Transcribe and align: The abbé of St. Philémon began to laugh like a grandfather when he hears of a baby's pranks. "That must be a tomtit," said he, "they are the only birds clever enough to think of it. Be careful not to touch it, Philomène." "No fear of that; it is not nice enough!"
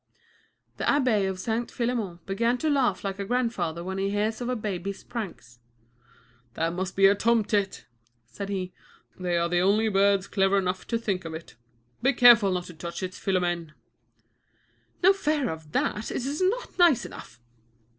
The 0.77 0.83
abbé 0.85 1.29
of 1.29 1.37
St. 1.39 1.71
Philémon 1.71 2.25
began 2.25 2.57
to 2.57 2.71
laugh 2.71 3.03
like 3.03 3.19
a 3.19 3.23
grandfather 3.23 3.83
when 3.83 3.99
he 3.99 4.09
hears 4.09 4.41
of 4.41 4.49
a 4.49 4.55
baby's 4.55 5.03
pranks. 5.03 5.59
"That 6.55 6.73
must 6.73 6.95
be 6.95 7.05
a 7.05 7.13
tomtit," 7.13 7.85
said 8.25 8.49
he, 8.49 8.73
"they 9.19 9.37
are 9.37 9.47
the 9.47 9.59
only 9.59 9.89
birds 9.89 10.25
clever 10.27 10.57
enough 10.57 10.87
to 10.87 10.97
think 10.97 11.23
of 11.23 11.35
it. 11.35 11.55
Be 12.01 12.13
careful 12.13 12.51
not 12.51 12.63
to 12.63 12.73
touch 12.73 13.03
it, 13.03 13.11
Philomène." 13.11 13.73
"No 15.03 15.13
fear 15.13 15.51
of 15.51 15.71
that; 15.73 16.09
it 16.09 16.25
is 16.25 16.41
not 16.41 16.79
nice 16.79 17.05
enough!" 17.05 17.39